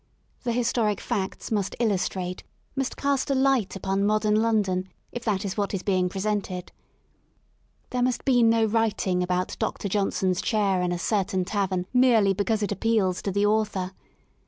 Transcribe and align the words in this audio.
The 0.41 0.51
historic 0.51 0.99
facts 0.99 1.51
must 1.51 1.75
illustrate, 1.77 2.43
must 2.75 2.97
cast 2.97 3.29
a 3.29 3.35
light 3.35 3.75
upon 3.75 4.03
modern 4.03 4.35
London, 4.41 4.89
if 5.11 5.23
that 5.25 5.45
is 5.45 5.57
what 5.57 5.75
is 5.75 5.83
being 5.83 6.09
pre 6.09 6.19
sented 6.19 6.69
There 7.91 8.01
must 8.01 8.25
be 8.25 8.41
no 8.41 8.65
writing 8.65 9.21
about 9.21 9.49
Dn 9.59 9.89
Johnson's 9.89 10.41
chair 10.41 10.81
in 10.81 10.91
a 10.91 10.97
certain 10.97 11.45
tavern 11.45 11.85
merely 11.93 12.33
because 12.33 12.63
it 12.63 12.71
appeals 12.71 13.21
to 13.21 13.31
the 13.31 13.45
author. 13.45 13.91